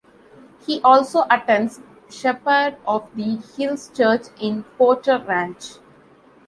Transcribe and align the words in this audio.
He 0.65 0.81
also 0.81 1.25
attends 1.29 1.79
Shepard 2.09 2.77
of 2.87 3.07
the 3.15 3.37
Hills 3.55 3.91
Church 3.95 4.25
in 4.39 4.63
Porter 4.75 5.23
Ranch. 5.27 5.73